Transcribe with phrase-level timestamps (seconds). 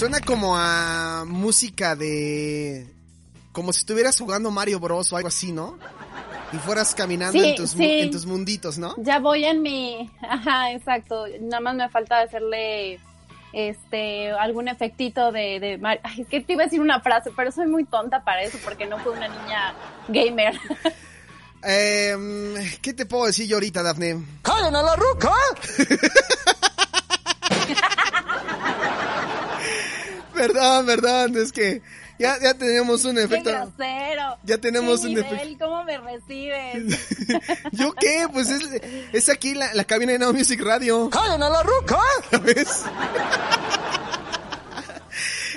[0.00, 2.86] Suena como a música de...
[3.52, 5.78] Como si estuvieras jugando Mario Bros o algo así, ¿no?
[6.54, 8.00] Y fueras caminando Sí, en, tus, mu- sí.
[8.00, 8.94] en tus munditos, ¿no?
[8.96, 11.26] Ya voy en mi, ajá, exacto.
[11.42, 12.98] Nada más me falta hacerle
[13.52, 17.66] este algún efectito de, Ay, es que te iba a decir una frase, pero soy
[17.66, 19.74] muy tonta para eso porque no fui una niña
[20.08, 20.58] gamer.
[21.62, 24.16] Em, ¿Qué te puedo decir yo ahorita, Dafne?
[24.40, 25.30] ¡Callen a la ruca!
[30.40, 31.82] Perdón, perdón, es que
[32.18, 33.50] ya, ya tenemos un ¡Qué efecto.
[33.50, 34.38] grosero!
[34.44, 35.32] Ya tenemos ¿Qué un nivel?
[35.34, 35.64] efecto.
[35.66, 36.98] ¿Cómo me recibes?
[37.72, 38.26] ¿Yo qué?
[38.32, 38.62] Pues es,
[39.12, 41.08] es aquí la, la cabina de Now Music Radio.
[41.10, 41.98] ¡Callen a la ruca!
[42.44, 42.82] ¿Ves?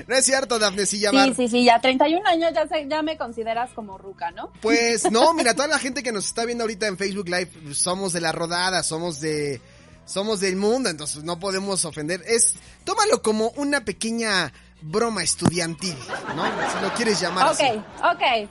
[0.08, 1.26] No es cierto, Dafne, va.
[1.26, 4.52] Sí, sí, sí, ya 31 años ya, se- ya me consideras como ruca, ¿no?
[4.62, 7.78] Pues no, mira, toda la gente que nos está viendo ahorita en Facebook Live, pues,
[7.78, 9.62] somos de la rodada, somos de
[10.06, 12.22] somos del mundo, entonces no podemos ofender.
[12.28, 14.52] Es tómalo como una pequeña
[14.84, 15.96] broma estudiantil,
[16.36, 16.44] ¿no?
[16.46, 17.78] Si lo quieres llamar Ok, así.
[18.04, 18.50] ok.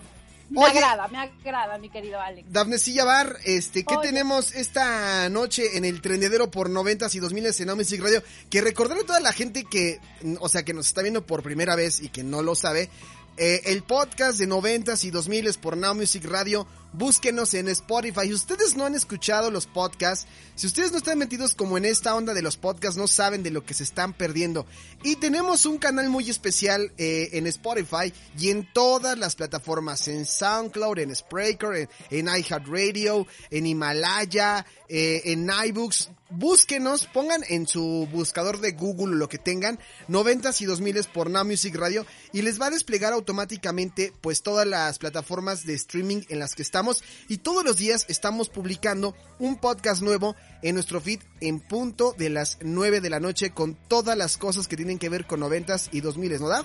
[0.51, 0.79] Me Oye.
[0.79, 2.47] agrada, me agrada, mi querido Alex.
[2.53, 4.09] Dafnecilla Bar, este, ¿qué Oye.
[4.09, 8.23] tenemos esta noche en el trendedero por noventas y dos miles en Now Music Radio?
[8.51, 9.99] Que recordarle a toda la gente que,
[10.41, 12.91] o sea, que nos está viendo por primera vez y que no lo sabe,
[13.39, 18.27] eh, el podcast de noventas y dos miles por Now Music Radio, búsquenos en Spotify.
[18.27, 22.15] Si ustedes no han escuchado los podcasts, si ustedes no están metidos como en esta
[22.15, 24.67] onda de los podcasts, no saben de lo que se están perdiendo.
[25.03, 30.27] Y tenemos un canal muy especial eh, en Spotify y en todas las plataformas, en
[30.27, 36.11] SoundCloud, en Spreaker, en, iHeartRadio, en Himalaya, eh, en iBooks.
[36.35, 39.79] Búsquenos, pongan en su buscador de Google lo que tengan,
[40.09, 44.67] 90 y 2000 por Now Music Radio y les va a desplegar automáticamente pues todas
[44.67, 46.82] las plataformas de streaming en las que estamos
[47.29, 52.29] y todos los días estamos publicando un podcast nuevo en nuestro feed en punto de
[52.31, 55.77] las 9 de la noche con todas las cosas que tienen que ver con 90
[55.93, 56.65] y 2000, ¿no da?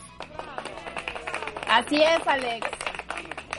[1.70, 2.68] Así es, Alex.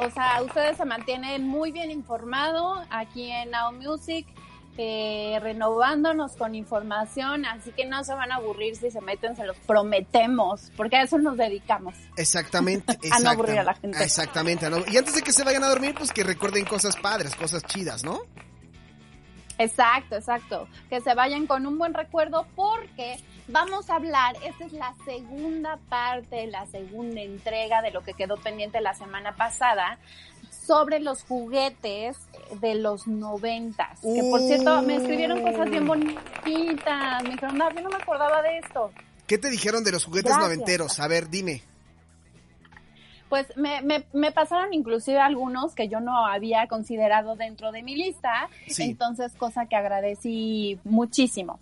[0.00, 4.26] O sea, ustedes se mantienen muy bien informados aquí en Now Music,
[4.80, 9.44] eh, renovándonos con información, así que no se van a aburrir si se meten, se
[9.44, 11.94] los prometemos, porque a eso nos dedicamos.
[12.16, 12.96] Exactamente.
[13.12, 14.02] A no aburrir a la gente.
[14.02, 14.70] Exactamente.
[14.70, 17.62] no- Y antes de que se vayan a dormir, pues que recuerden cosas padres, cosas
[17.64, 18.20] chidas, ¿no?
[19.58, 20.68] Exacto, exacto.
[20.88, 23.16] Que se vayan con un buen recuerdo porque
[23.48, 28.36] vamos a hablar, esta es la segunda parte, la segunda entrega de lo que quedó
[28.36, 29.98] pendiente la semana pasada
[30.68, 32.16] sobre los juguetes
[32.60, 33.98] de los noventas.
[34.02, 37.22] Que por cierto, me escribieron cosas bien bonitas.
[37.24, 38.92] Me dijeron, no, yo no me acordaba de esto.
[39.26, 40.44] ¿Qué te dijeron de los juguetes Gracias.
[40.56, 41.00] noventeros?
[41.00, 41.62] A ver, dime.
[43.28, 47.94] Pues me, me, me pasaron inclusive algunos que yo no había considerado dentro de mi
[47.94, 48.84] lista, Sí.
[48.84, 51.58] entonces cosa que agradecí muchísimo.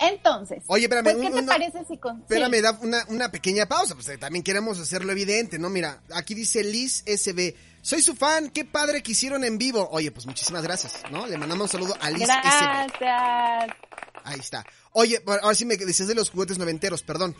[0.00, 2.20] Entonces, Oye, espérame, pues, ¿qué te una- parece si con...
[2.20, 2.60] Espérame, sí.
[2.62, 5.70] da una, una pequeña pausa, pues eh, también queremos hacerlo evidente, ¿no?
[5.70, 7.54] Mira, aquí dice Liz SB.
[7.88, 9.88] Soy su fan, qué padre que hicieron en vivo.
[9.92, 11.26] Oye, pues muchísimas gracias, ¿no?
[11.26, 12.26] Le mandamos un saludo a Liz.
[12.26, 13.74] Gracias.
[14.24, 14.66] Ahí está.
[14.92, 17.34] Oye, ahora sí me decías de los juguetes noventeros, perdón.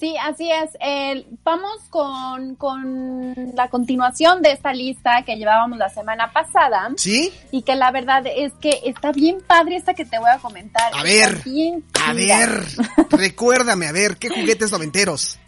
[0.00, 1.24] Sí, así es.
[1.44, 6.90] Vamos con, con la continuación de esta lista que llevábamos la semana pasada.
[6.96, 7.32] ¿Sí?
[7.52, 10.92] Y que la verdad es que está bien padre esta que te voy a comentar.
[10.92, 12.50] A ver, bien A ver,
[13.10, 15.38] recuérdame, a ver, ¿qué juguetes noventeros?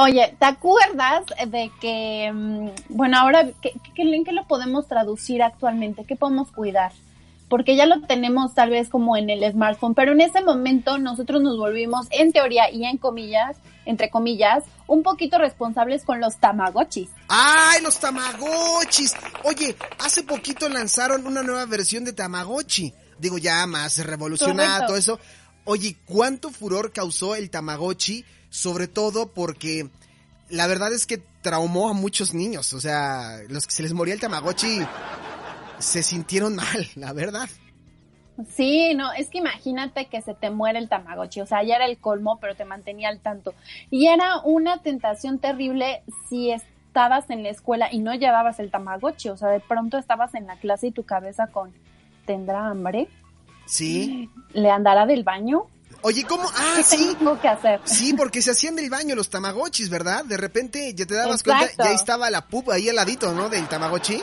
[0.00, 5.42] Oye, ¿te acuerdas de que, mm, bueno, ahora, ¿qué, qué, ¿en qué lo podemos traducir
[5.42, 6.04] actualmente?
[6.04, 6.92] ¿Qué podemos cuidar?
[7.48, 11.42] Porque ya lo tenemos tal vez como en el smartphone, pero en ese momento nosotros
[11.42, 13.56] nos volvimos, en teoría y en comillas,
[13.86, 17.10] entre comillas, un poquito responsables con los tamagotchis.
[17.26, 19.16] ¡Ay, los Tamagotchis!
[19.42, 22.94] Oye, hace poquito lanzaron una nueva versión de Tamagotchi.
[23.18, 24.86] Digo, ya más revolucionada, Correcto.
[24.86, 25.20] todo eso.
[25.64, 28.24] Oye, ¿cuánto furor causó el Tamagotchi?
[28.50, 29.90] Sobre todo porque
[30.48, 32.72] la verdad es que traumó a muchos niños.
[32.72, 34.80] O sea, los que se les moría el Tamagotchi
[35.78, 37.48] se sintieron mal, la verdad.
[38.50, 41.86] Sí, no, es que imagínate que se te muere el tamagotchi, o sea, ya era
[41.86, 43.52] el colmo, pero te mantenía al tanto.
[43.90, 49.30] Y era una tentación terrible si estabas en la escuela y no llevabas el tamagotchi,
[49.30, 51.72] o sea, de pronto estabas en la clase y tu cabeza con,
[52.26, 53.08] ¿tendrá hambre?
[53.66, 54.30] Sí.
[54.52, 55.66] ¿Le andará del baño?
[56.02, 56.48] Oye, ¿cómo?
[56.54, 57.16] Ah, ¿Qué sí.
[57.18, 57.80] tengo que hacer?
[57.84, 60.24] Sí, porque se hacían del baño los tamagotchis, ¿verdad?
[60.24, 61.84] De repente ya te dabas cuenta, Exacto.
[61.84, 63.48] ya estaba la pupa ahí al ladito, ¿no?
[63.48, 64.22] Del tamagotchi.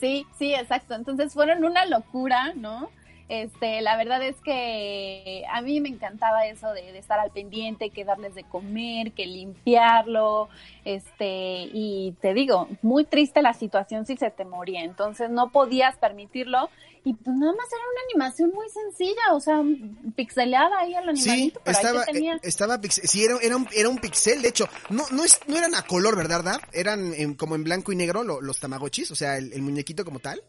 [0.00, 0.94] Sí, sí, exacto.
[0.94, 2.90] Entonces fueron una locura, ¿no?
[3.28, 7.88] Este, la verdad es que a mí me encantaba eso de, de estar al pendiente,
[7.90, 10.48] que darles de comer, que limpiarlo,
[10.84, 15.96] este, y te digo, muy triste la situación si se te moría, entonces no podías
[15.96, 16.68] permitirlo
[17.06, 19.62] y pues nada más era una animación muy sencilla, o sea,
[20.16, 22.34] pixeleada ahí al Sí, animalito, pero estaba, ahí tenía.
[22.36, 25.40] eh, estaba pixel, sí, era, era, un, era un pixel, de hecho, no, no, es,
[25.46, 26.60] no eran a color, ¿verdad?
[26.72, 30.04] Eran en- como en blanco y negro lo- los tamagotchis, o sea, el, el muñequito
[30.04, 30.42] como tal.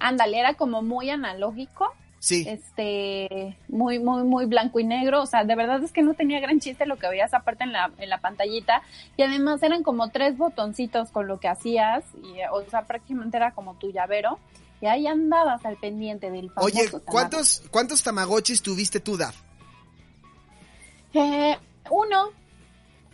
[0.00, 1.92] Ándale, era como muy analógico.
[2.22, 2.44] Sí.
[2.46, 6.38] este muy muy muy blanco y negro o sea de verdad es que no tenía
[6.38, 8.82] gran chiste lo que veías aparte en la en la pantallita
[9.16, 13.52] y además eran como tres botoncitos con lo que hacías y o sea prácticamente era
[13.52, 14.38] como tu llavero
[14.82, 17.10] y ahí andabas al pendiente del famoso Oye, Tamagotchi.
[17.10, 19.36] ¿cuántos, ¿cuántos tamagotchis tuviste tú, Daf?
[21.14, 21.56] Eh,
[21.90, 22.24] uno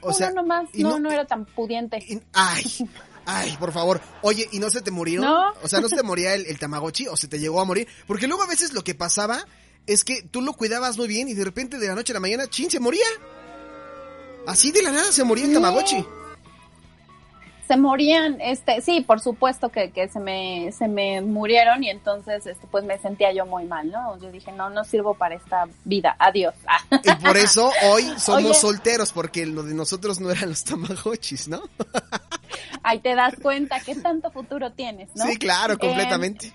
[0.00, 2.64] O uno sea, nomás no, no- no era tan pudiente y- ay,
[3.26, 4.00] ay, por favor.
[4.22, 5.20] Oye, ¿y no se te murió?
[5.20, 5.52] No.
[5.62, 7.86] O sea, ¿no se te moría el, el tamagotchi o se te llegó a morir?
[8.06, 9.44] Porque luego a veces lo que pasaba
[9.86, 12.20] es que tú lo cuidabas muy bien y de repente de la noche a la
[12.20, 13.06] mañana, chin, se moría.
[14.46, 15.54] Así de la nada se moría el Sí.
[15.54, 16.06] tamagotchi.
[17.68, 22.46] se morían, este, sí, por supuesto que, que se me, se me murieron y entonces,
[22.46, 24.16] este, pues me sentía yo muy mal, ¿no?
[24.20, 26.54] Yo dije, no, no sirvo para esta vida, adiós.
[26.68, 26.78] Ah.
[27.02, 28.54] Y por eso hoy somos Oye.
[28.54, 31.60] solteros, porque lo de nosotros no eran los tamagotchis, ¿no?
[32.82, 35.26] Ahí te das cuenta qué tanto futuro tienes, ¿no?
[35.26, 36.52] Sí, claro, Eh, completamente.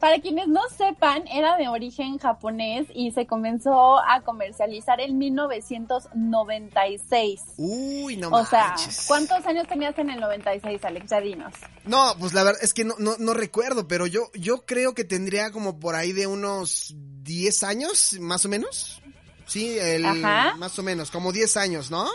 [0.00, 7.40] para quienes no sepan, era de origen japonés y se comenzó a comercializar en 1996.
[7.56, 9.04] Uy, no o sea, manches.
[9.08, 11.10] ¿cuántos años tenías en el 96, Alex?
[11.10, 11.52] Ya dinos.
[11.84, 15.04] No, pues la verdad es que no, no, no recuerdo, pero yo, yo creo que
[15.04, 19.00] tendría como por ahí de unos 10 años, más o menos.
[19.46, 20.56] Sí, el, Ajá.
[20.56, 22.08] más o menos, como 10 años, ¿no?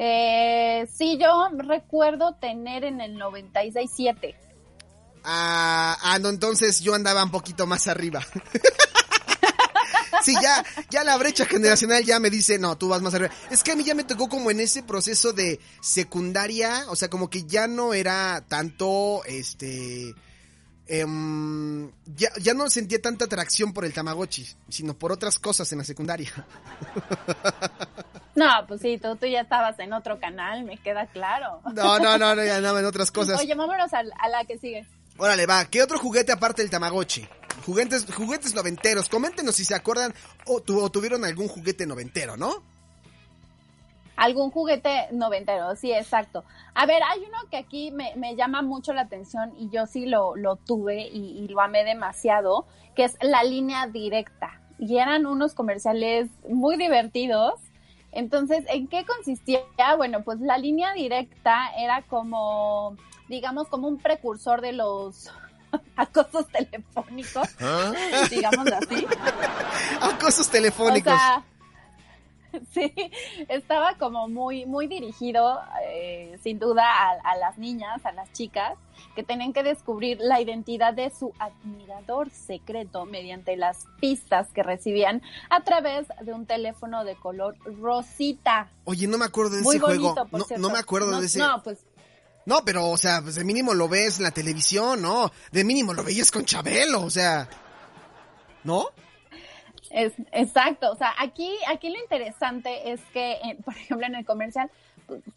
[0.00, 4.34] Eh, sí, yo recuerdo tener en el 96 7.
[5.24, 8.24] Ah, ah, no, entonces yo andaba un poquito más arriba.
[10.24, 13.30] Sí, ya, ya la brecha generacional ya me dice, no, tú vas más arriba.
[13.50, 17.08] Es que a mí ya me tocó como en ese proceso de secundaria, o sea,
[17.08, 20.14] como que ya no era tanto, este,
[20.88, 25.78] em, ya, ya no sentía tanta atracción por el Tamagotchi, sino por otras cosas en
[25.78, 26.32] la secundaria.
[28.34, 31.60] No, pues sí, tú, tú ya estabas en otro canal, me queda claro.
[31.74, 33.40] No, no, no, no ya andaba en otras cosas.
[33.40, 34.86] Oye, vámonos a, a la que sigue.
[35.16, 35.64] Órale, va.
[35.64, 37.26] ¿Qué otro juguete aparte del Tamagotchi?
[37.66, 39.08] Juguetes, juguetes noventeros.
[39.08, 40.14] Coméntenos si se acuerdan
[40.46, 42.62] o, tu- o tuvieron algún juguete noventero, ¿no?
[44.18, 46.42] Algún juguete noventero, sí, exacto.
[46.74, 50.06] A ver, hay uno que aquí me, me llama mucho la atención y yo sí
[50.06, 52.66] lo, lo tuve y, y lo amé demasiado,
[52.96, 54.60] que es la línea directa.
[54.76, 57.60] Y eran unos comerciales muy divertidos.
[58.10, 59.60] Entonces, ¿en qué consistía?
[59.96, 62.96] Bueno, pues la línea directa era como,
[63.28, 65.30] digamos, como un precursor de los
[65.96, 67.48] acosos telefónicos,
[68.30, 69.06] digamos así.
[70.00, 71.12] Acosos telefónicos.
[71.12, 71.44] O sea,
[72.72, 72.92] sí,
[73.48, 78.74] estaba como muy, muy dirigido, eh, sin duda, a, a las niñas, a las chicas,
[79.14, 85.22] que tenían que descubrir la identidad de su admirador secreto mediante las pistas que recibían
[85.50, 88.68] a través de un teléfono de color rosita.
[88.84, 90.28] Oye, no me acuerdo de Muy ese bonito, juego.
[90.28, 90.62] por No, cierto.
[90.66, 91.38] no me acuerdo No, de ese.
[91.38, 91.78] No, pues
[92.46, 95.30] No, pero, o sea, pues de mínimo lo ves en la televisión, ¿no?
[95.52, 97.48] De mínimo lo veías con Chabelo, o sea.
[98.64, 98.86] ¿No?
[99.90, 104.24] Es, exacto, o sea, aquí, aquí lo interesante es que, eh, por ejemplo, en el
[104.26, 104.70] comercial,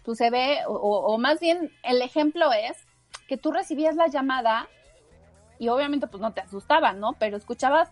[0.04, 2.78] pues, se ve, o, o más bien el ejemplo es
[3.28, 4.68] que tú recibías la llamada
[5.60, 7.14] y obviamente pues no te asustaban, ¿no?
[7.14, 7.90] Pero escuchabas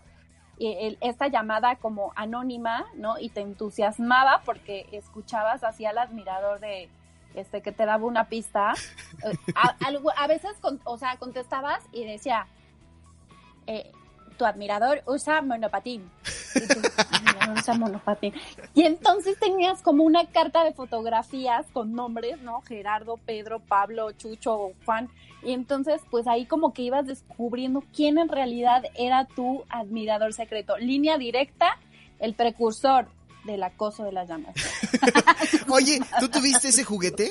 [0.58, 3.18] eh, el- esta llamada como anónima, ¿no?
[3.18, 6.90] Y te entusiasmaba porque escuchabas así al admirador de,
[7.34, 8.74] este, que te daba una pista.
[9.24, 9.76] Eh, A,
[10.16, 12.46] a veces, con- o sea, contestabas y decía,
[13.66, 13.90] eh,
[14.38, 16.10] tu admirador usa monopatín.
[16.54, 18.34] Y tú, "Admirador usa monopatín.
[18.74, 22.60] Y entonces tenías como una carta de fotografías con nombres, ¿no?
[22.62, 25.08] Gerardo, Pedro, Pablo, Chucho, Juan.
[25.42, 30.76] Y entonces, pues ahí como que ibas descubriendo quién en realidad era tu admirador secreto.
[30.78, 31.78] Línea directa,
[32.18, 33.08] el precursor
[33.44, 34.54] del acoso de las llamas.
[35.70, 37.30] Oye, ¿tú tuviste ese juguete?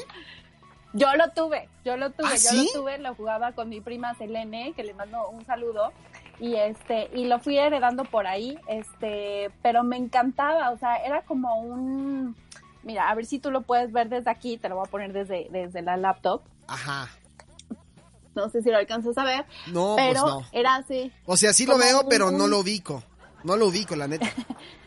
[0.94, 2.70] Yo lo tuve, yo lo tuve, ¿Ah, yo sí?
[2.74, 5.94] lo tuve, lo jugaba con mi prima Selene, que le mando un saludo,
[6.40, 11.22] y este, y lo fui heredando por ahí, este, pero me encantaba, o sea, era
[11.24, 12.36] como un,
[12.84, 15.12] mira, a ver si tú lo puedes ver desde aquí, te lo voy a poner
[15.14, 17.10] desde, desde la laptop, Ajá.
[18.36, 20.42] no sé si lo alcanzas a ver, No, pues pero no.
[20.52, 21.12] era así.
[21.26, 23.04] O sea, sí lo veo, un- pero no lo ubico.
[23.44, 24.28] No lo ubico, la neta.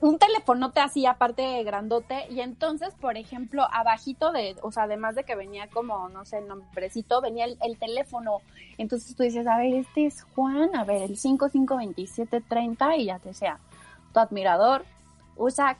[0.00, 5.24] un telefonote así aparte grandote y entonces por ejemplo abajito de o sea además de
[5.24, 8.40] que venía como no sé el nombrecito venía el, el teléfono
[8.78, 13.34] entonces tú dices a ver este es Juan a ver el 552730 y ya te
[13.34, 13.58] sea
[14.12, 14.84] tu admirador
[15.36, 15.76] usa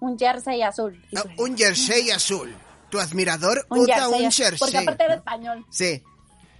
[0.00, 2.54] un jersey azul Ah, un jersey azul.
[2.90, 4.58] Tu admirador un usa jersey un jersey.
[4.58, 6.02] porque aparte era español Sí.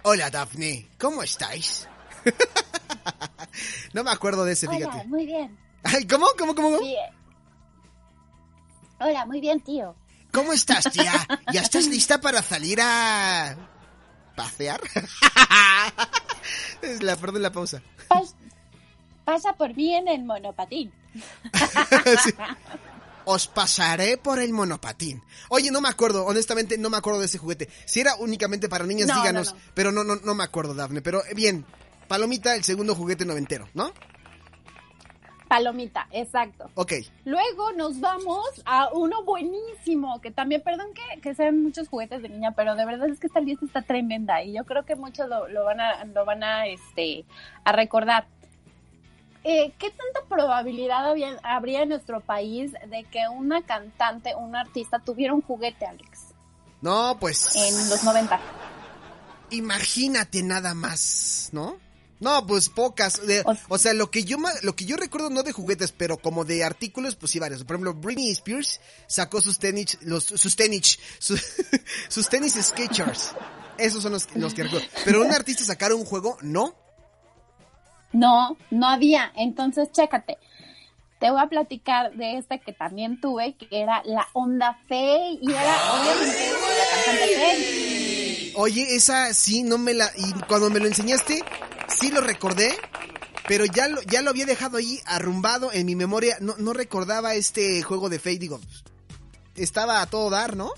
[0.03, 0.87] Hola, Daphne.
[0.99, 1.87] ¿Cómo estáis?
[3.93, 5.07] no me acuerdo de ese, hola fíjate.
[5.07, 5.57] muy bien
[6.09, 6.27] ¿Cómo?
[6.37, 6.55] ¿Cómo?
[6.55, 6.71] ¿Cómo?
[6.77, 6.79] ¿Cómo?
[8.99, 9.95] hola muy bien tío
[10.31, 11.13] ¿Cómo estás, tía?
[11.53, 13.55] ¿Ya estás lista para salir a...
[14.35, 14.81] pasear?
[16.81, 17.81] es la de la pausa.
[18.09, 18.35] Pas-
[19.23, 20.91] pasa por mí en el monopatín
[22.23, 22.31] Sí.
[23.25, 25.21] Os pasaré por el monopatín.
[25.49, 27.69] Oye, no me acuerdo, honestamente no me acuerdo de ese juguete.
[27.85, 29.53] Si era únicamente para niñas, No, no, díganos.
[29.53, 29.59] no.
[29.73, 31.01] Pero no, no, no me acuerdo, Dafne.
[31.01, 31.65] Pero eh, bien,
[32.07, 33.91] Palomita, el segundo juguete noventero, ¿no?
[35.47, 36.93] Palomita exacto Ok.
[37.25, 42.29] Luego nos vamos a uno buenísimo, que también, perdón que, que sean muchos juguetes de
[42.29, 45.27] niña, pero de verdad es que esta lista está tremenda y yo creo que muchos
[45.29, 47.25] lo, lo van a, lo van a, este,
[47.63, 48.27] a recordar.
[49.43, 54.99] Eh, ¿Qué tanta probabilidad había- habría en nuestro país de que una cantante, un artista
[54.99, 56.33] tuviera un juguete, Alex,
[56.81, 57.55] No, pues...
[57.55, 58.39] en los 90?
[59.51, 61.77] Imagínate nada más, ¿no?
[62.19, 63.25] No, pues pocas.
[63.27, 66.17] De- O- o sea, lo que yo lo que yo recuerdo no de juguetes, pero
[66.17, 67.63] como de artículos, pues sí varios.
[67.63, 71.41] Por ejemplo, Britney Spears sacó sus tenis, los, sus tenis, sus,
[72.09, 73.33] sus tenis Skechers.
[73.77, 74.87] Esos son los, los que recuerdo.
[75.05, 76.73] Pero un artista sacar un juego, no.
[78.13, 79.31] No, no había.
[79.35, 80.37] Entonces, chécate.
[81.19, 85.51] Te voy a platicar de esta que también tuve, que era la Onda Fey, y
[85.51, 88.53] era obviamente la cantante Fey.
[88.55, 91.43] Oye, esa sí no me la y cuando me lo enseñaste
[91.99, 92.75] sí lo recordé,
[93.47, 96.37] pero ya lo ya lo había dejado ahí arrumbado en mi memoria.
[96.39, 98.59] No no recordaba este juego de Fate, digo.
[99.55, 100.71] Estaba a todo dar, ¿no?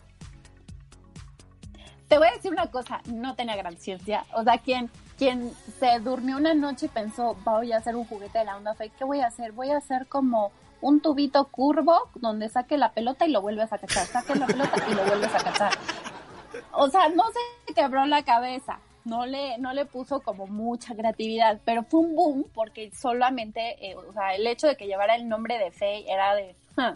[2.07, 4.25] Te voy a decir una cosa, no tenía gran ciencia.
[4.33, 8.39] O sea, quien, quien se durmió una noche y pensó, voy a hacer un juguete
[8.39, 9.51] de la onda fake, ¿qué voy a hacer?
[9.51, 13.77] Voy a hacer como un tubito curvo donde saque la pelota y lo vuelves a
[13.77, 15.71] cachar, saque la pelota y lo vuelves a cachar.
[16.71, 21.59] O sea, no se quebró la cabeza, no le, no le puso como mucha creatividad,
[21.65, 25.27] pero fue un boom porque solamente, eh, o sea, el hecho de que llevara el
[25.27, 26.95] nombre de Faye era de, "Huh,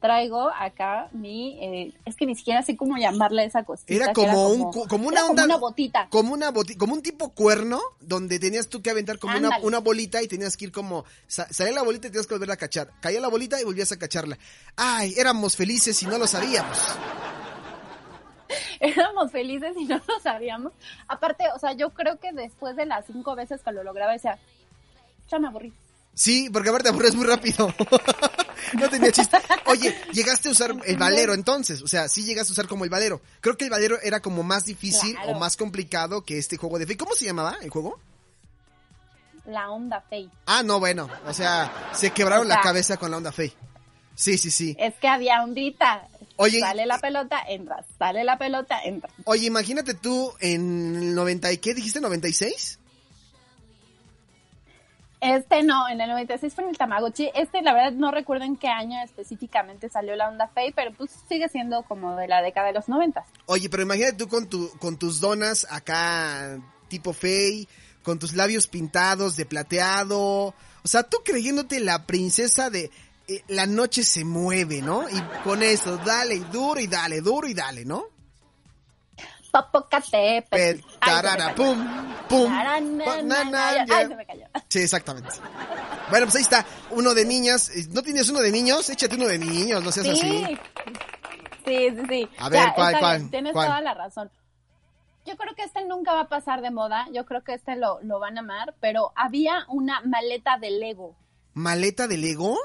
[0.00, 3.94] traigo acá mi, eh, es que ni siquiera sé cómo llamarle esa cosita.
[3.94, 6.08] Era que como un como una era onda- una botita.
[6.10, 9.78] Como una boti- como un tipo cuerno donde tenías tú que aventar como una, una
[9.78, 12.56] bolita y tenías que ir como sa- salía la bolita y tenías que volver a
[12.58, 12.90] cachar.
[13.00, 14.36] Caía la bolita y volvías a cacharla.
[14.76, 16.78] Ay, éramos felices y no lo sabíamos.
[18.80, 20.72] éramos felices y no lo sabíamos.
[21.08, 24.38] Aparte, o sea, yo creo que después de las cinco veces que lo lograba, decía,
[25.30, 25.72] ya me aburrí.
[26.14, 27.74] Sí, porque aparte aburres muy rápido.
[28.74, 29.36] no tenía chiste.
[29.66, 32.90] Oye, llegaste a usar el valero entonces, o sea, sí llegaste a usar como el
[32.90, 33.20] valero.
[33.40, 35.32] Creo que el valero era como más difícil Claro.
[35.32, 36.96] o más complicado que este juego de fe.
[36.96, 37.98] ¿Cómo se llamaba el juego?
[39.46, 40.30] La onda fey.
[40.46, 43.52] Ah, no, bueno, o sea, se quebraron O la cabeza con la onda fe.
[44.14, 44.76] Sí, sí, sí.
[44.78, 46.06] Es que había ondita.
[46.36, 47.84] Oye, Sale la pelota, entra.
[47.98, 49.10] Sale la pelota, entra.
[49.24, 52.80] Oye, imagínate tú en el 90 y qué dijiste, 96?
[55.20, 57.30] Este no, en el 96 fue en el Tamagotchi.
[57.34, 61.12] Este, la verdad, no recuerdo en qué año específicamente salió la onda fey, pero pues
[61.28, 63.24] sigue siendo como de la década de los 90.
[63.46, 67.66] Oye, pero imagínate tú con tu con tus donas acá tipo fey,
[68.02, 70.52] con tus labios pintados de plateado,
[70.84, 72.90] o sea, tú creyéndote la princesa de
[73.28, 75.08] eh, la noche se mueve, ¿no?
[75.08, 78.04] Y con eso, dale duro y dale, duro y dale, ¿no?
[79.52, 80.84] Popocatépetl.
[81.00, 81.78] Tarara, pum,
[82.28, 82.98] pum, Ay,
[83.86, 84.08] ya.
[84.08, 84.46] se me cayó.
[84.68, 85.30] Sí, exactamente.
[86.10, 87.70] Bueno, pues ahí está, uno de niñas.
[87.90, 88.90] ¿No tienes uno de niños?
[88.90, 90.12] Échate uno de niños, no seas Sí.
[90.44, 90.58] así.
[91.64, 92.28] Sí, sí, sí.
[92.38, 93.66] A ver, ¿cuál, está cuál, bien, Tienes cuál?
[93.68, 94.30] toda la razón.
[95.24, 97.06] Yo creo que este nunca va a pasar de moda.
[97.12, 98.74] Yo creo que este lo, lo van a amar.
[98.80, 101.16] Pero había una maleta de Lego.
[101.54, 102.58] ¿Maleta de Lego?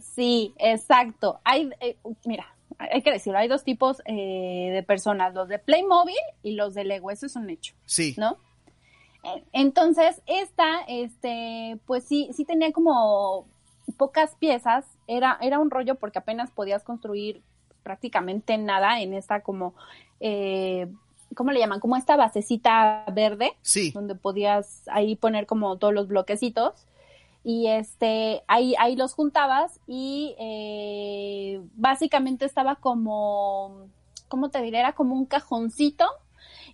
[0.00, 1.40] Sí, exacto.
[1.44, 2.46] Hay, eh, mira,
[2.78, 6.84] hay que decirlo, hay dos tipos eh, de personas, los de Playmobil y los de
[6.84, 8.14] Lego, eso es un hecho, Sí.
[8.18, 8.36] ¿no?
[9.24, 13.46] Eh, Entonces, esta, este, pues sí, sí tenía como
[13.96, 17.40] pocas piezas, era, era un rollo porque apenas podías construir
[17.82, 19.74] prácticamente nada en esta como,
[20.20, 20.88] eh,
[21.36, 21.78] ¿cómo le llaman?
[21.80, 23.92] Como esta basecita verde Sí.
[23.92, 26.86] donde podías ahí poner como todos los bloquecitos
[27.48, 33.86] y este ahí ahí los juntabas y eh, básicamente estaba como
[34.26, 36.06] cómo te diré era como un cajoncito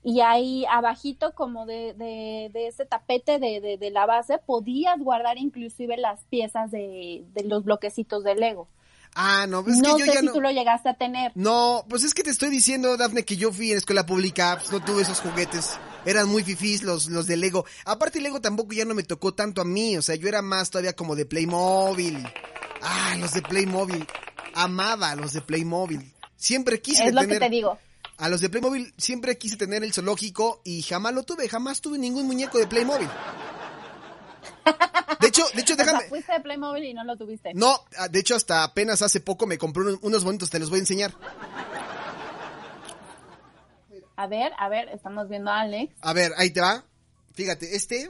[0.02, 4.98] y ahí abajito como de, de, de ese tapete de, de, de, la base podías
[4.98, 8.66] guardar inclusive las piezas de, de los bloquecitos de Lego.
[9.14, 10.32] Ah, no, pues es no que yo sé ya si no.
[10.32, 11.32] tú lo llegaste a tener.
[11.34, 14.72] No, pues es que te estoy diciendo, Dafne, que yo fui en escuela pública, pues
[14.72, 15.78] no tuve esos juguetes.
[16.04, 17.64] Eran muy fifís los, los de Lego.
[17.84, 19.96] Aparte, Lego tampoco ya no me tocó tanto a mí.
[19.96, 22.24] O sea, yo era más todavía como de Playmobil.
[22.82, 24.06] Ah, los de Playmobil.
[24.54, 26.12] Amaba los de Playmobil.
[26.36, 27.38] Siempre quise Es lo tener.
[27.38, 27.78] que te digo.
[28.18, 31.48] A los de Playmobil siempre quise tener el zoológico y jamás lo tuve.
[31.48, 33.08] Jamás tuve ningún muñeco de Playmobil.
[35.20, 36.08] De hecho, de hecho, O sea, déjame.
[36.08, 37.52] fuiste de Playmobil y no lo tuviste.
[37.54, 40.68] No, ah, de hecho hasta apenas hace poco me compré unos, unos bonitos, te los
[40.70, 41.14] voy a enseñar.
[44.22, 45.96] A ver, a ver, estamos viendo a Alex.
[46.00, 46.84] A ver, ahí te va.
[47.34, 48.08] Fíjate, este.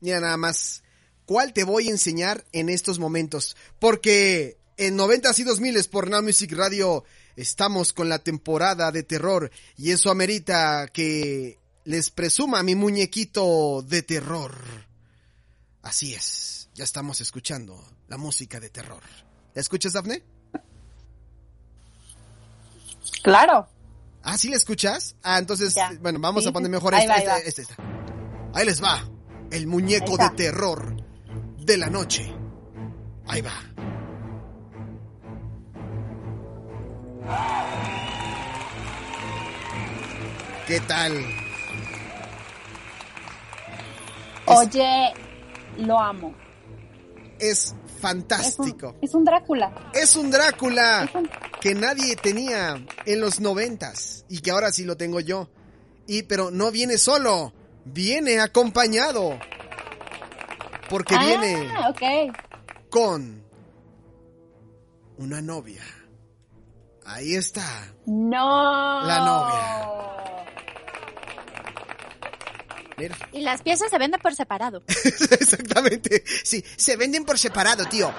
[0.00, 0.82] Mira nada más.
[1.24, 3.56] ¿Cuál te voy a enseñar en estos momentos?
[3.78, 7.02] Porque en 90 y 2000 por Now Music Radio
[7.34, 14.02] estamos con la temporada de terror y eso amerita que les presuma mi muñequito de
[14.02, 14.54] terror.
[15.80, 19.02] Así es, ya estamos escuchando la música de terror.
[19.54, 20.22] ¿La escuchas, Dafne?
[23.22, 23.66] Claro.
[24.26, 25.16] Ah, ¿sí la escuchas?
[25.22, 25.92] Ah, entonces, Ya.
[26.00, 27.34] bueno, vamos Sí, a poner mejor Ahí este, va,
[28.54, 29.06] ahí les va.
[29.50, 30.96] El muñeco de terror
[31.58, 32.34] de la noche.
[33.26, 33.52] Ahí va.
[40.66, 41.12] ¿Qué tal?
[44.46, 45.12] Oye,
[45.78, 46.34] lo amo.
[47.38, 48.94] Es Es un, fantástico.
[49.02, 49.90] es un Drácula.
[49.92, 51.30] Es un Drácula Es un-
[51.64, 55.48] que nadie tenía en los noventas y que ahora sí lo tengo yo.
[56.06, 57.54] Y pero no viene solo,
[57.86, 59.38] viene acompañado.
[60.90, 61.70] Porque ah, viene
[62.90, 63.42] con
[65.16, 65.82] una novia.
[67.06, 67.94] Ahí está.
[68.04, 69.06] No.
[69.06, 70.44] La novia.
[72.98, 73.16] Mira.
[73.32, 74.82] Y las piezas se venden por separado.
[74.86, 76.24] Exactamente.
[76.44, 78.12] Sí, se venden por separado, tío.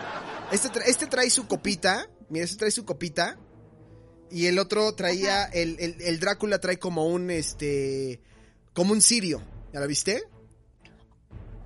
[0.52, 2.10] Este, tra- este trae su copita.
[2.30, 3.38] Mira, este trae su copita.
[4.32, 8.22] Y el otro traía, el, el, el Drácula trae como un, este,
[8.74, 9.42] como un sirio.
[9.72, 10.24] ¿Ya lo viste?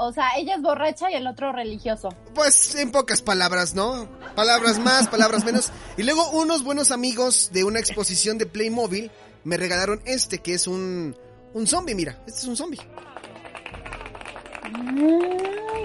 [0.02, 2.10] O sea, ella es borracha y el otro religioso.
[2.34, 4.08] Pues en pocas palabras, ¿no?
[4.34, 5.72] Palabras más, palabras menos.
[5.98, 9.12] Y luego unos buenos amigos de una exposición de Playmobil
[9.44, 11.18] me regalaron este, que es un,
[11.54, 12.24] un zombie, mira.
[12.26, 12.80] Este es un zombie.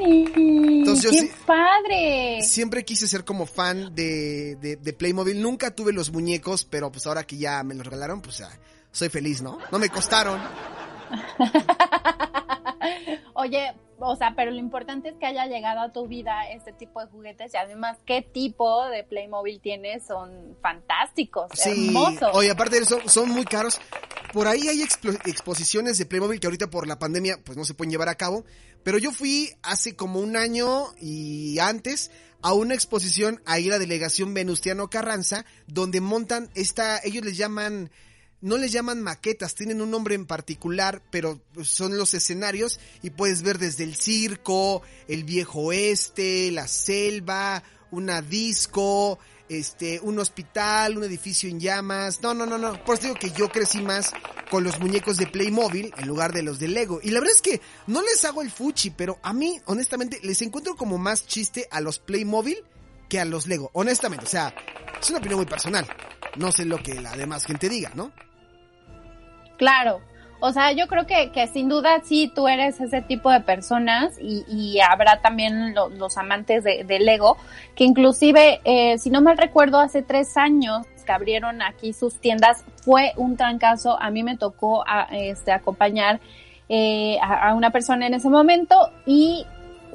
[0.07, 2.43] Entonces ¡Qué padre!
[2.43, 5.41] Siempre quise ser como fan de, de, de Playmobil.
[5.41, 8.49] Nunca tuve los muñecos, pero pues ahora que ya me los regalaron, pues ya
[8.93, 9.59] soy feliz, ¿no?
[9.73, 10.41] No me costaron.
[13.35, 17.01] Oye, o sea, pero lo importante es que haya llegado a tu vida este tipo
[17.01, 22.31] de juguetes y además qué tipo de Playmobil tienes son fantásticos, Sí, hermosos.
[22.35, 23.81] oye, aparte de eso, son muy caros.
[24.35, 27.93] Por ahí hay exposiciones de Playmobil que ahorita por la pandemia pues no se pueden
[27.93, 28.45] llevar a cabo.
[28.83, 32.11] Pero yo fui hace como un año y antes
[32.43, 37.93] a una exposición ahí la delegación Venustiano Carranza donde montan esta, ellos les llaman,
[38.41, 43.43] no les llaman maquetas, tienen un nombre en particular, pero son los escenarios y puedes
[43.43, 51.05] ver desde el circo, el viejo oeste, la selva, una disco, este, un hospital, un
[51.05, 52.23] edificio en llamas.
[52.23, 52.83] No, no, no, no.
[52.85, 54.13] Por eso digo que yo crecí más
[54.51, 57.01] con los muñecos de Playmobil en lugar de los de Lego.
[57.03, 60.43] Y la verdad es que no les hago el fuchi, pero a mí, honestamente, les
[60.43, 62.59] encuentro como más chiste a los Playmobil
[63.09, 63.71] que a los Lego.
[63.75, 64.55] Honestamente, o sea,
[65.01, 65.87] es una opinión muy personal.
[66.37, 68.13] No sé lo que la demás gente diga, ¿no?
[69.59, 70.01] Claro.
[70.47, 74.19] O sea, yo creo que, que sin duda sí tú eres ese tipo de personas
[74.21, 77.39] y, y habrá también lo- los amantes de, de Lego,
[77.75, 82.63] que inclusive, eh, si no mal recuerdo, hace tres años que abrieron aquí sus tiendas,
[82.83, 83.99] fue un trancazo.
[84.01, 86.21] A mí me tocó a- este, acompañar
[86.69, 89.47] eh, a, a una persona en ese momento y,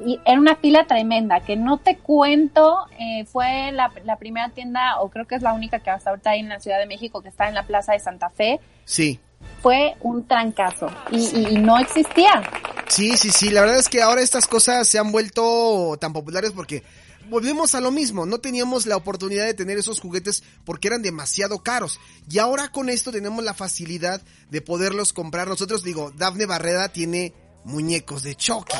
[0.04, 5.00] y era una fila tremenda, que no te cuento, eh, fue la, la primera tienda,
[5.00, 7.22] o creo que es la única que hasta ahorita hay en la Ciudad de México,
[7.22, 9.20] que está en la Plaza de Santa Fe Sí.
[9.62, 12.42] Fue un trancazo y, y- no existía.
[12.88, 13.50] Sí, sí, sí.
[13.50, 16.82] La verdad es que ahora estas cosas se han vuelto tan populares porque
[17.28, 18.26] volvemos a lo mismo.
[18.26, 22.00] No teníamos la oportunidad de tener esos juguetes porque eran demasiado caros.
[22.28, 25.46] Y ahora con esto tenemos la facilidad de poderlos comprar.
[25.46, 27.32] Nosotros, digo, Dafne Barreda tiene
[27.64, 28.76] muñecos de Chucky.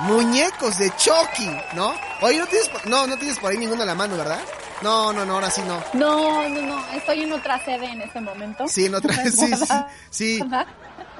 [0.00, 1.92] Muñecos de Chucky, ¿no?
[2.22, 4.40] Oye, no tienes, no, no tienes por ahí ninguno a la mano, ¿verdad?
[4.82, 5.82] No, no, no, ahora sí no.
[5.94, 8.68] No, no, no, estoy en otra sede en este momento.
[8.68, 9.74] Sí, en otra, sí, sí,
[10.10, 10.40] sí.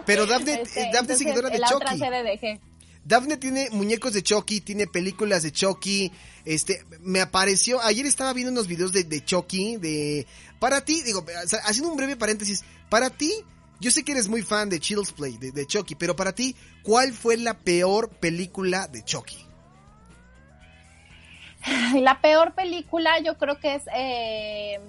[0.06, 2.00] Pero Dafne, Este, eh, Dafne entonces, seguidora de la otra Chucky.
[2.00, 2.60] sede dejé.
[3.04, 6.12] Daphne tiene muñecos de Chucky, tiene películas de Chucky.
[6.44, 10.26] Este, me apareció, ayer estaba viendo unos videos de, de Chucky, de,
[10.58, 11.24] para ti, digo,
[11.64, 13.32] haciendo un breve paréntesis, para ti,
[13.80, 16.54] yo sé que eres muy fan de Child's Play, de, de Chucky, pero para ti,
[16.82, 19.47] ¿cuál fue la peor película de Chucky?
[22.00, 24.80] La peor película yo creo que es, eh,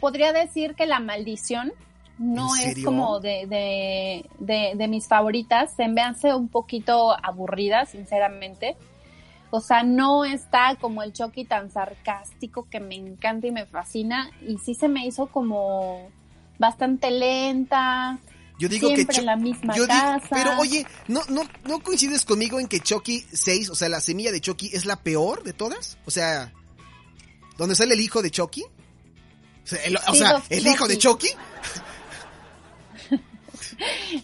[0.00, 1.72] podría decir que La Maldición
[2.18, 7.86] no es como de, de, de, de, mis favoritas, se me hace un poquito aburrida,
[7.86, 8.76] sinceramente.
[9.50, 14.30] O sea, no está como el Chucky tan sarcástico que me encanta y me fascina.
[14.42, 16.08] Y sí se me hizo como
[16.58, 18.18] bastante lenta.
[18.64, 20.26] Yo digo siempre que en la misma casa.
[20.30, 24.32] pero oye, ¿no, no, ¿no coincides conmigo en que Chucky 6, o sea, la semilla
[24.32, 25.98] de Chucky es la peor de todas?
[26.06, 26.50] O sea,
[27.58, 28.62] ¿dónde sale el hijo de Chucky?
[28.62, 31.28] O sea, el, o sea, ¿el hijo de Chucky?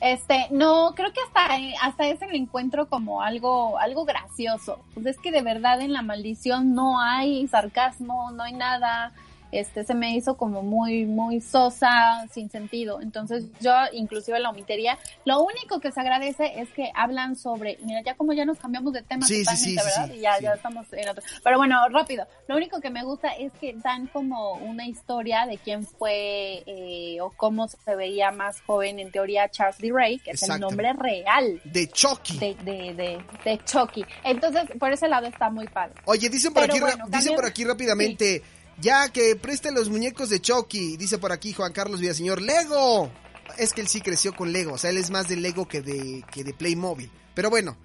[0.01, 4.79] Este, no, creo que hasta, hasta ese lo encuentro como algo, algo gracioso.
[4.95, 9.13] Pues es que de verdad en la maldición no hay sarcasmo, no hay nada
[9.53, 13.01] este se me hizo como muy muy sosa sin sentido.
[13.01, 14.99] Entonces yo inclusive la omitería.
[15.25, 18.93] Lo único que se agradece es que hablan sobre mira ya como ya nos cambiamos
[18.93, 21.23] de tema sí, totalmente sí, sí, verdad y ya ya estamos en otro.
[21.43, 22.27] Pero bueno rápido.
[22.49, 27.21] Lo único que me gusta es que dan como una historia de quién fue eh,
[27.21, 29.91] o cómo se veía más joven en teoría Charles D.
[29.93, 32.39] Ray que es el nombre real de Chucky.
[32.39, 34.05] de, de, de, de Chucky.
[34.25, 35.95] Entonces por ese lado está muy padre.
[36.05, 38.43] Oye dicen por pero aquí bueno, dicen por aquí rápidamente.
[38.79, 42.41] Ya que preste los muñecos de Chucky, dice por aquí Juan Carlos Villaseñor.
[42.41, 43.11] ¡Lego!
[43.59, 45.83] Es que él sí creció con Lego, o sea, él es más de Lego que
[45.83, 47.11] de, que de Playmobil.
[47.35, 47.77] Pero bueno,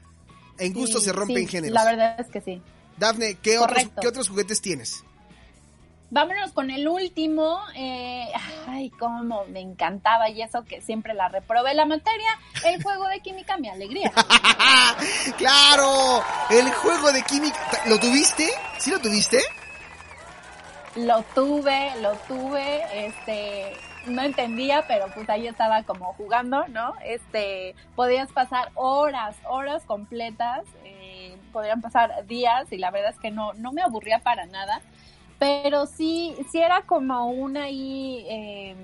[0.58, 1.74] en gusto sí, se rompen sí, géneros.
[1.74, 2.62] La verdad es que sí.
[2.98, 5.04] Dafne, ¿qué otros, ¿qué otros, juguetes tienes?
[6.12, 7.60] Vámonos con el último.
[7.76, 8.28] Eh,
[8.68, 12.30] ay, cómo me encantaba y eso que siempre la reprobé la materia.
[12.64, 14.14] El juego de química, mi alegría.
[15.38, 16.24] ¡Claro!
[16.52, 17.60] El juego de química.
[17.88, 18.50] ¿Lo tuviste?
[18.78, 19.40] ¿Sí lo tuviste?
[20.96, 23.74] Lo tuve, lo tuve, este,
[24.08, 26.94] no entendía, pero pues ahí estaba como jugando, ¿no?
[27.04, 33.32] Este, podías pasar horas, horas completas, eh, podrían pasar días y la verdad es que
[33.32, 34.82] no, no me aburría para nada,
[35.38, 38.76] pero sí, sí era como una ahí, eh,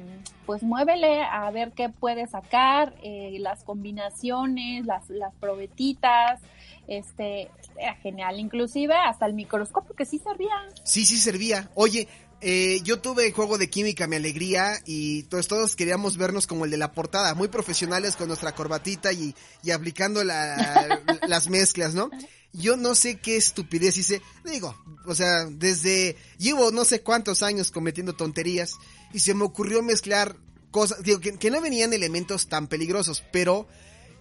[0.45, 6.41] pues muévele a ver qué puede sacar, eh, las combinaciones, las, las probetitas,
[6.87, 10.55] este, era genial, inclusive hasta el microscopio que sí servía.
[10.83, 11.69] Sí, sí servía.
[11.75, 12.07] Oye,
[12.43, 16.65] eh, yo tuve el juego de química, mi alegría, y todos, todos queríamos vernos como
[16.65, 21.93] el de la portada, muy profesionales con nuestra corbatita y, y aplicando la, las mezclas,
[21.93, 22.09] ¿no?
[22.51, 27.69] Yo no sé qué estupidez hice, digo, o sea, desde, llevo no sé cuántos años
[27.69, 28.73] cometiendo tonterías,
[29.13, 30.35] y se me ocurrió mezclar
[30.71, 33.67] cosas, digo, que, que no venían elementos tan peligrosos, pero,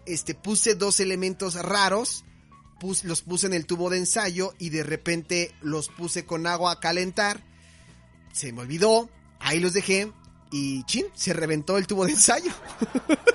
[0.04, 2.24] este, puse dos elementos raros,
[2.80, 6.72] Pus, los puse en el tubo de ensayo y de repente los puse con agua
[6.72, 7.40] a calentar.
[8.32, 10.12] Se me olvidó, ahí los dejé
[10.50, 12.50] y chin, se reventó el tubo de ensayo.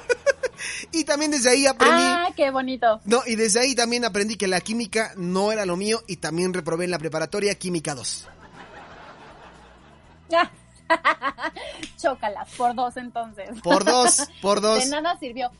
[0.92, 2.04] y también desde ahí aprendí.
[2.04, 3.00] Ah, qué bonito.
[3.06, 6.54] No, y desde ahí también aprendí que la química no era lo mío y también
[6.54, 8.28] reprobé en la preparatoria química 2.
[10.34, 10.52] Ah.
[11.98, 13.50] Chócalas, por dos entonces.
[13.62, 14.84] Por dos, por dos.
[14.84, 15.52] De nada sirvió.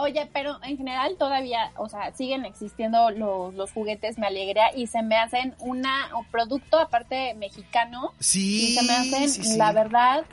[0.00, 4.86] Oye, pero en general todavía, o sea, siguen existiendo los, los juguetes Me Alegría y
[4.86, 8.12] se me hacen una, un producto aparte mexicano.
[8.20, 8.68] Sí.
[8.68, 9.56] Y se me hacen, sí, sí.
[9.58, 10.24] la verdad,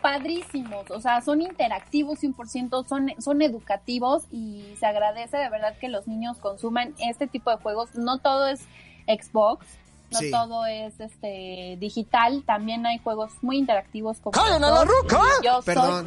[0.00, 0.88] padrísimos.
[0.92, 6.06] O sea, son interactivos 100%, son, son educativos y se agradece de verdad que los
[6.06, 7.96] niños consuman este tipo de juegos.
[7.96, 8.60] No todo es
[9.08, 9.66] Xbox.
[10.10, 10.30] No Sí.
[10.30, 15.20] todo es este digital, también hay juegos muy interactivos como ¡Callen a la ruca!
[15.42, 16.06] Yo soy- Perdón.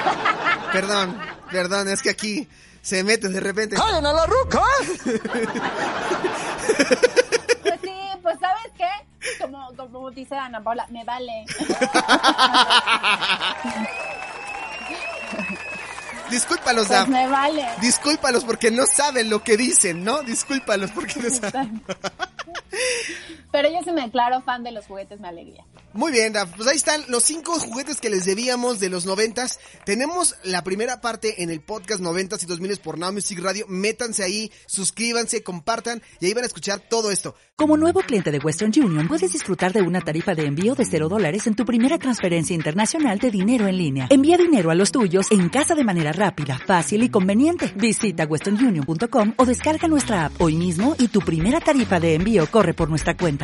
[0.72, 1.18] perdón,
[1.50, 2.46] perdón, es que aquí
[2.82, 3.76] se mete de repente.
[3.76, 4.60] ¡Callen a la ruca!
[7.62, 8.88] Pues sí, pues ¿sabes qué?
[9.40, 11.46] Como, como dice Ana Paula, me vale.
[16.30, 17.66] Discúlpalos, Pues me vale.
[17.80, 20.22] Discúlpalos porque no saben lo que dicen, ¿no?
[20.22, 21.82] Discúlpalos porque no saben.
[23.54, 25.64] Pero yo sí me declaro fan de los juguetes Me Alegría.
[25.92, 26.56] Muy bien, Daf.
[26.56, 29.60] Pues ahí están los cinco juguetes que les debíamos de los noventas.
[29.84, 33.66] Tenemos la primera parte en el podcast noventas y dos miles por Now Music Radio.
[33.68, 37.36] Métanse ahí, suscríbanse, compartan y ahí van a escuchar todo esto.
[37.54, 41.08] Como nuevo cliente de Western Union, puedes disfrutar de una tarifa de envío de cero
[41.08, 44.08] dólares en tu primera transferencia internacional de dinero en línea.
[44.10, 47.72] Envía dinero a los tuyos en casa de manera rápida, fácil y conveniente.
[47.76, 52.74] Visita westernunion.com o descarga nuestra app hoy mismo y tu primera tarifa de envío corre
[52.74, 53.43] por nuestra cuenta.